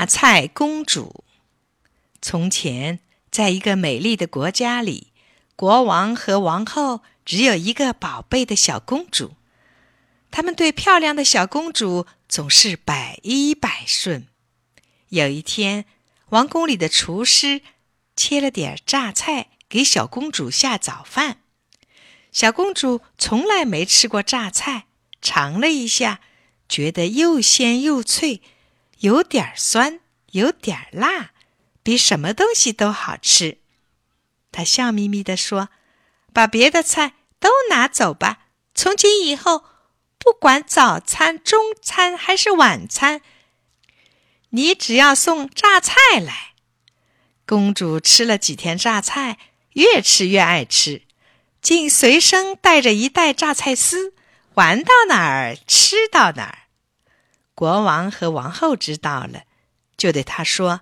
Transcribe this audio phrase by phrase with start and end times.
[0.00, 1.24] 榨菜公主。
[2.22, 5.08] 从前，在一个美丽的国家里，
[5.56, 9.34] 国王和王后只有一个宝贝的小公主。
[10.30, 14.26] 他们对漂亮的小公主总是百依百顺。
[15.10, 15.84] 有一天，
[16.30, 17.60] 王宫里的厨师
[18.16, 21.42] 切了点榨菜给小公主下早饭。
[22.32, 24.86] 小公主从来没吃过榨菜，
[25.20, 26.22] 尝了一下，
[26.66, 28.40] 觉得又鲜又脆，
[29.00, 30.00] 有点酸，
[30.32, 31.32] 有点辣，
[31.82, 33.58] 比什么东西都好吃。
[34.52, 35.68] 他笑眯眯地说
[36.32, 39.64] ：“把别的菜都拿走吧，从今以后，
[40.18, 43.22] 不管早餐、中餐还是晚餐，
[44.50, 46.54] 你只要送榨菜来。”
[47.46, 49.38] 公主吃了几天榨菜，
[49.72, 51.02] 越吃越爱吃。
[51.62, 54.14] 竟随身带着一袋榨菜丝，
[54.54, 56.58] 玩到哪儿吃到哪儿。
[57.60, 59.42] 国王和王后知道了，
[59.94, 60.80] 就对他说：“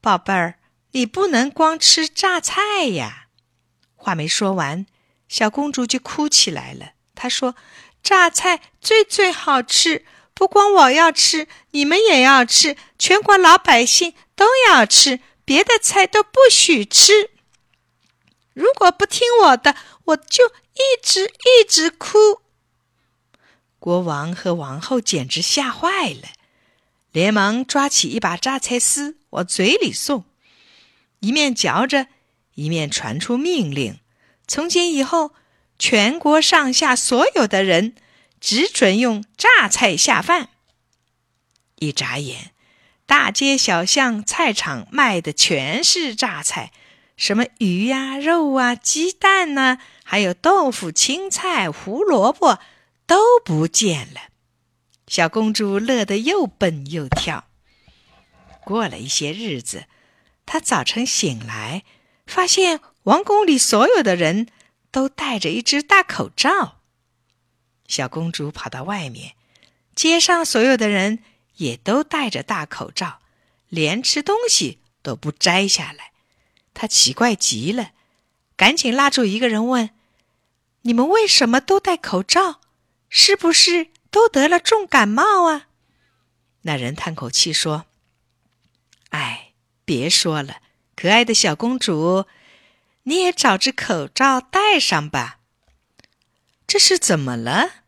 [0.00, 0.60] 宝贝儿，
[0.92, 3.26] 你不能光吃榨菜呀！”
[3.98, 4.86] 话没说完，
[5.26, 6.92] 小公主就哭起来了。
[7.16, 7.56] 她说
[8.00, 17.30] ：“榨菜最最好吃，不光我要吃，你们也要吃，全国老百姓都要吃，别的菜都不许吃。
[18.52, 22.42] 如果不听我的。”我就一直一直哭。
[23.84, 26.30] 国王和王后简直吓坏了，
[27.12, 30.24] 连忙抓起一把榨菜丝往嘴里送，
[31.20, 32.06] 一面嚼着，
[32.54, 33.98] 一面传出命令：
[34.48, 35.32] 从今以后，
[35.78, 37.94] 全国上下所有的人
[38.40, 40.48] 只准用榨菜下饭。
[41.78, 42.52] 一眨眼，
[43.04, 46.72] 大街小巷、菜场卖的全是榨菜。
[47.18, 52.58] 什么鱼呀、肉啊、鸡蛋呐，还有豆腐、青菜、胡萝卜
[53.06, 54.20] 都不见了。
[55.06, 57.44] 小公主乐得又蹦又跳。
[58.64, 59.86] 过了一些日子，
[60.46, 61.84] 她早晨醒来，
[62.26, 64.48] 发现王宫里所有的人
[64.90, 66.80] 都戴着一只大口罩。
[67.86, 69.34] 小公主跑到外面，
[69.94, 71.22] 街上所有的人
[71.56, 73.20] 也都戴着大口罩，
[73.68, 76.12] 连吃东西都不摘下来。
[76.72, 77.92] 她奇怪极了，
[78.56, 79.90] 赶紧拉住一个人问
[80.82, 82.62] ：“你们为什么都戴口罩？
[83.16, 85.68] 是不是都得了重感冒啊？”
[86.66, 87.86] 那人叹口气说
[89.10, 89.52] ：“哎，
[89.84, 90.56] 别说了，
[90.96, 92.26] 可爱的小公主，
[93.04, 95.38] 你也找只口罩戴上吧。”
[96.66, 97.84] 这是怎么了？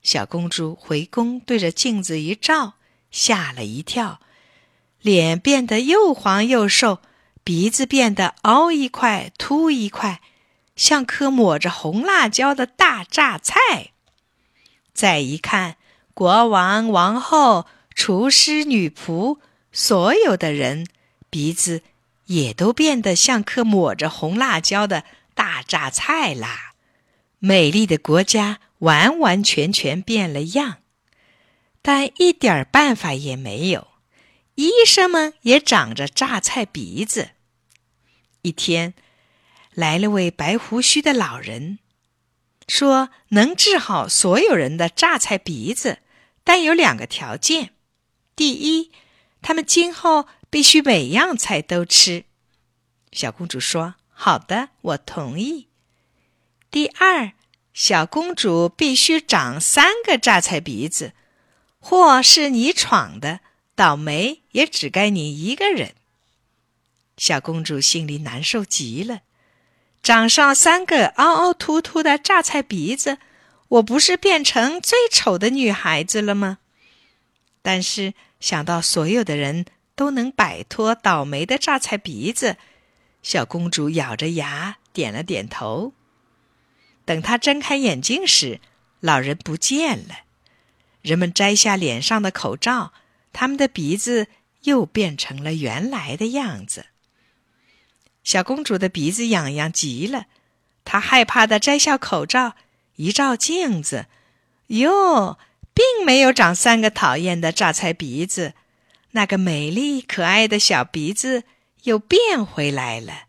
[0.00, 2.74] 小公主回宫对着镜子一照，
[3.10, 4.20] 吓了一跳，
[5.00, 7.02] 脸变得又黄又瘦。
[7.42, 10.20] 鼻子变得凹一块凸一块，
[10.76, 13.94] 像颗抹着红辣椒的大榨菜。
[14.98, 15.76] 再一看，
[16.12, 19.38] 国王、王后、厨师、女仆，
[19.70, 20.88] 所有的人
[21.30, 21.82] 鼻子
[22.26, 25.04] 也都变得像颗抹着红辣椒的
[25.34, 26.72] 大榨菜啦！
[27.38, 30.78] 美丽的国家完完全全变了样，
[31.80, 33.86] 但一点办法也没有。
[34.56, 37.28] 医生们也长着榨菜鼻子。
[38.42, 38.94] 一天，
[39.74, 41.78] 来了位白胡须的老人，
[42.68, 45.98] 说能治好所有人的榨菜鼻子，
[46.44, 47.72] 但有两个条件：
[48.36, 48.92] 第一，
[49.42, 52.24] 他们今后必须每样菜都吃。
[53.10, 55.68] 小公主说：“好的，我同意。”
[56.70, 57.32] 第二，
[57.72, 61.14] 小公主必须长三个榨菜鼻子，
[61.80, 63.40] 祸是你闯的，
[63.74, 65.94] 倒霉也只该你一个人。
[67.16, 69.22] 小公主心里难受极了，
[70.02, 73.18] 长上三个凹凹凸凸的榨菜鼻子，
[73.68, 76.58] 我不是变成最丑的女孩子了吗？
[77.60, 82.56] 但是想到所有的人都能摆脱倒霉的榨菜鼻子，
[83.22, 85.92] 小公主咬着牙点了点头。
[87.04, 88.60] 等她睁开眼睛时，
[89.00, 90.20] 老人不见了。
[91.02, 92.92] 人们摘下脸上的口罩，
[93.32, 94.28] 他们的鼻子
[94.62, 96.86] 又变成了原来的样子。
[98.28, 100.26] 小公主的鼻子痒痒极了，
[100.84, 102.56] 她害怕的摘下口罩，
[102.96, 104.04] 一照镜子，
[104.66, 105.38] 哟，
[105.72, 108.52] 并没有长三个讨厌的榨菜鼻子，
[109.12, 111.44] 那个美丽可爱的小鼻子
[111.84, 113.27] 又变回来了。